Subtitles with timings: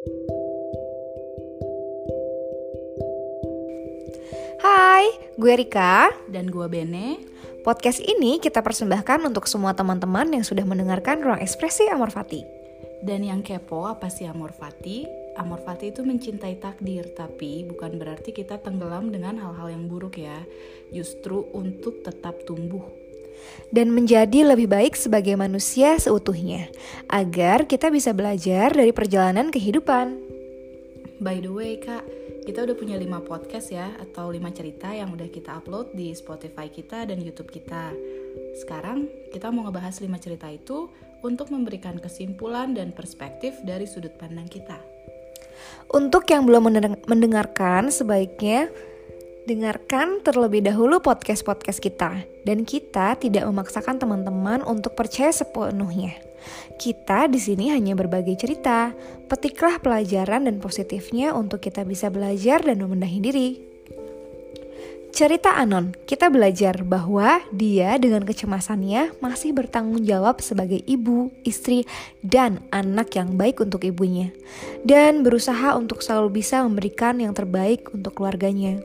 [0.00, 0.16] Hai,
[5.36, 6.08] gue Rika.
[6.24, 7.20] Dan gue Bene.
[7.60, 12.40] Podcast ini kita persembahkan untuk semua teman-teman yang sudah mendengarkan ruang ekspresi Amor Fati.
[13.04, 15.04] Dan yang kepo apa sih Amor Fati?
[15.36, 20.48] Amor Fati itu mencintai takdir, tapi bukan berarti kita tenggelam dengan hal-hal yang buruk ya.
[20.88, 23.09] Justru untuk tetap tumbuh.
[23.70, 26.66] Dan menjadi lebih baik sebagai manusia seutuhnya,
[27.06, 30.18] agar kita bisa belajar dari perjalanan kehidupan.
[31.20, 32.02] By the way, Kak,
[32.48, 36.66] kita udah punya 5 podcast ya atau 5 cerita yang udah kita upload di Spotify
[36.72, 37.92] kita dan YouTube kita.
[38.58, 40.88] Sekarang kita mau ngebahas 5 cerita itu
[41.20, 44.80] untuk memberikan kesimpulan dan perspektif dari sudut pandang kita.
[45.92, 46.72] Untuk yang belum
[47.04, 48.72] mendengarkan, sebaiknya
[49.48, 52.24] dengarkan terlebih dahulu podcast-podcast kita.
[52.44, 56.16] Dan kita tidak memaksakan teman-teman untuk percaya sepenuhnya.
[56.80, 58.96] Kita di sini hanya berbagi cerita,
[59.28, 63.50] petiklah pelajaran dan positifnya untuk kita bisa belajar dan membenahi diri.
[65.10, 71.82] Cerita Anon, kita belajar bahwa dia dengan kecemasannya masih bertanggung jawab sebagai ibu, istri,
[72.22, 74.30] dan anak yang baik untuk ibunya.
[74.86, 78.80] Dan berusaha untuk selalu bisa memberikan yang terbaik untuk keluarganya.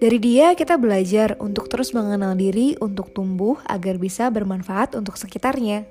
[0.00, 5.84] Dari dia kita belajar untuk terus mengenal diri untuk tumbuh agar bisa bermanfaat untuk sekitarnya.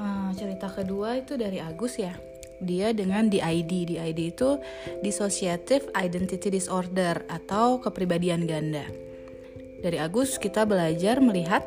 [0.00, 2.16] Uh, cerita kedua itu dari Agus ya.
[2.62, 3.92] Dia dengan DID.
[3.92, 4.56] DID itu
[5.02, 8.86] Dissociative Identity Disorder atau kepribadian ganda.
[9.82, 11.66] Dari Agus kita belajar melihat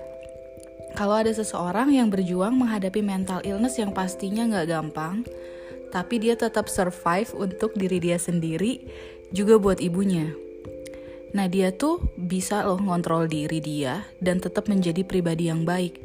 [0.95, 5.27] kalau ada seseorang yang berjuang menghadapi mental illness yang pastinya nggak gampang,
[5.91, 8.87] tapi dia tetap survive untuk diri dia sendiri,
[9.35, 10.44] juga buat ibunya.
[11.35, 15.99] Nah dia tuh bisa loh ngontrol diri dia dan tetap menjadi pribadi yang baik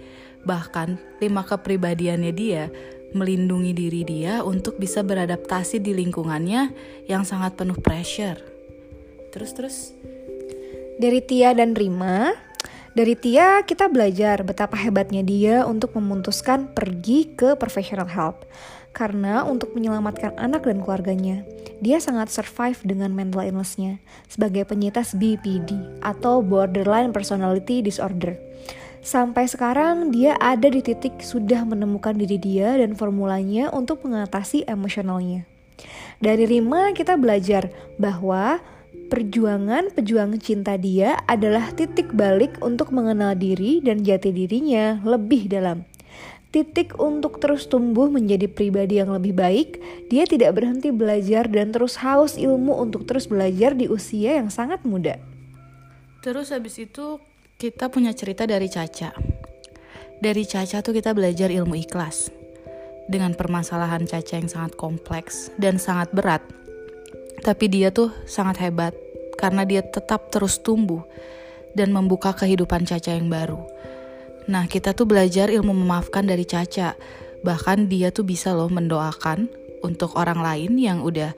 [0.44, 2.72] Bahkan, lima kepribadiannya dia
[3.10, 6.70] melindungi diri dia untuk bisa beradaptasi di lingkungannya
[7.10, 8.38] yang sangat penuh pressure.
[9.34, 9.76] Terus terus
[10.96, 12.30] dari Tia dan Rima,
[12.90, 18.42] dari Tia kita belajar betapa hebatnya dia untuk memutuskan pergi ke professional help.
[18.90, 21.46] Karena untuk menyelamatkan anak dan keluarganya,
[21.78, 28.34] dia sangat survive dengan mental illness-nya sebagai penyintas BPD atau Borderline Personality Disorder.
[29.00, 35.46] Sampai sekarang dia ada di titik sudah menemukan diri dia dan formulanya untuk mengatasi emosionalnya.
[36.20, 38.60] Dari Rima kita belajar bahwa
[39.10, 45.82] perjuangan pejuang cinta dia adalah titik balik untuk mengenal diri dan jati dirinya lebih dalam.
[46.50, 49.78] Titik untuk terus tumbuh menjadi pribadi yang lebih baik,
[50.10, 54.82] dia tidak berhenti belajar dan terus haus ilmu untuk terus belajar di usia yang sangat
[54.82, 55.18] muda.
[56.26, 57.22] Terus habis itu
[57.54, 59.14] kita punya cerita dari Caca.
[60.18, 62.34] Dari Caca tuh kita belajar ilmu ikhlas.
[63.06, 66.42] Dengan permasalahan Caca yang sangat kompleks dan sangat berat.
[67.40, 68.92] Tapi dia tuh sangat hebat
[69.40, 71.00] karena dia tetap terus tumbuh
[71.72, 73.64] dan membuka kehidupan Caca yang baru.
[74.50, 76.98] Nah, kita tuh belajar ilmu memaafkan dari Caca.
[77.40, 79.48] Bahkan dia tuh bisa loh mendoakan
[79.80, 81.32] untuk orang lain yang udah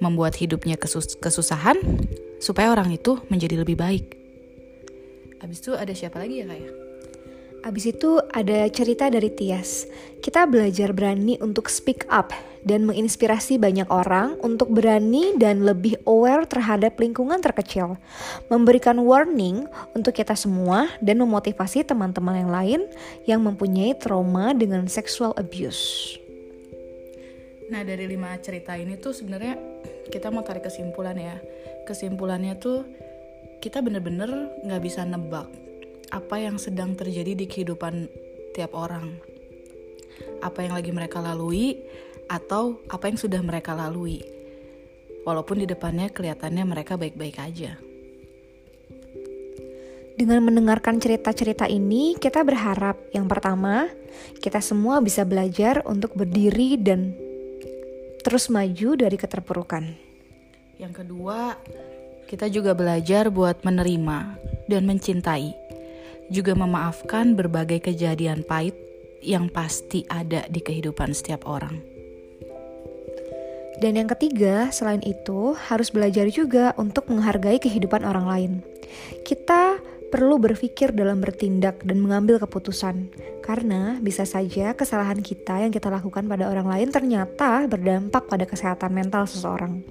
[0.00, 1.76] membuat hidupnya kesus kesusahan
[2.40, 4.16] supaya orang itu menjadi lebih baik.
[5.40, 6.85] Abis itu ada siapa lagi ya kak ya?
[7.66, 9.90] Abis itu ada cerita dari Tias.
[10.22, 12.30] Kita belajar berani untuk speak up
[12.62, 17.98] dan menginspirasi banyak orang untuk berani dan lebih aware terhadap lingkungan terkecil.
[18.54, 19.66] Memberikan warning
[19.98, 22.80] untuk kita semua dan memotivasi teman-teman yang lain
[23.26, 26.14] yang mempunyai trauma dengan sexual abuse.
[27.66, 29.58] Nah dari lima cerita ini tuh sebenarnya
[30.06, 31.34] kita mau tarik kesimpulan ya.
[31.82, 32.86] Kesimpulannya tuh
[33.58, 35.66] kita bener-bener nggak bisa nebak
[36.16, 38.08] apa yang sedang terjadi di kehidupan
[38.56, 39.20] tiap orang?
[40.40, 41.76] Apa yang lagi mereka lalui
[42.32, 44.24] atau apa yang sudah mereka lalui?
[45.28, 47.76] Walaupun di depannya kelihatannya mereka baik-baik aja.
[50.16, 53.92] Dengan mendengarkan cerita-cerita ini, kita berharap yang pertama,
[54.40, 57.12] kita semua bisa belajar untuk berdiri dan
[58.24, 59.84] terus maju dari keterpurukan.
[60.80, 61.60] Yang kedua,
[62.24, 64.18] kita juga belajar buat menerima
[64.72, 65.65] dan mencintai,
[66.32, 68.74] juga memaafkan berbagai kejadian pahit
[69.22, 71.82] yang pasti ada di kehidupan setiap orang.
[73.76, 78.52] Dan yang ketiga, selain itu, harus belajar juga untuk menghargai kehidupan orang lain.
[79.20, 79.76] Kita
[80.08, 83.12] perlu berpikir dalam bertindak dan mengambil keputusan,
[83.44, 88.96] karena bisa saja kesalahan kita yang kita lakukan pada orang lain ternyata berdampak pada kesehatan
[88.96, 89.84] mental seseorang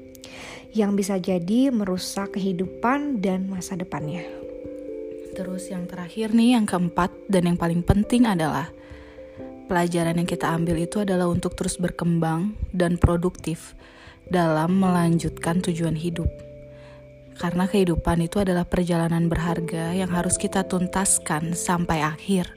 [0.75, 4.44] yang bisa jadi merusak kehidupan dan masa depannya.
[5.35, 8.71] Terus yang terakhir nih, yang keempat dan yang paling penting adalah
[9.67, 13.75] pelajaran yang kita ambil itu adalah untuk terus berkembang dan produktif
[14.31, 16.31] dalam melanjutkan tujuan hidup.
[17.35, 22.55] Karena kehidupan itu adalah perjalanan berharga yang harus kita tuntaskan sampai akhir.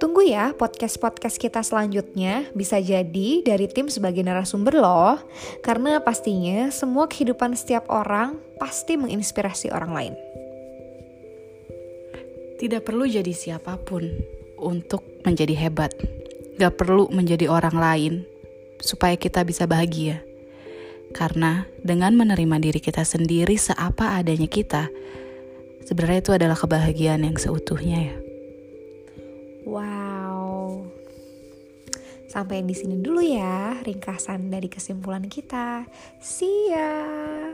[0.00, 5.20] Tunggu ya podcast-podcast kita selanjutnya bisa jadi dari tim sebagai narasumber loh.
[5.60, 10.14] Karena pastinya semua kehidupan setiap orang pasti menginspirasi orang lain.
[12.54, 14.06] Tidak perlu jadi siapa pun
[14.58, 15.90] untuk menjadi hebat.
[16.54, 18.12] Gak perlu menjadi orang lain
[18.78, 20.22] supaya kita bisa bahagia.
[21.14, 24.90] Karena dengan menerima diri kita sendiri seapa adanya kita,
[25.86, 28.16] sebenarnya itu adalah kebahagiaan yang seutuhnya ya.
[29.62, 30.90] Wow.
[32.26, 35.86] Sampai di sini dulu ya ringkasan dari kesimpulan kita.
[36.18, 37.53] See ya.